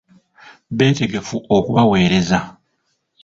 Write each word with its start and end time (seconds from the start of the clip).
Beetegefu 0.77 1.37
okubaweereza. 1.55 2.39